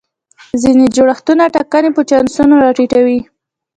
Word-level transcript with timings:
ځینې 0.61 0.85
جوړښتونه 0.95 1.43
ټاکنې 1.55 1.89
په 1.95 2.01
چانسونو 2.09 2.53
را 2.63 2.69
ټیټوي. 2.77 3.19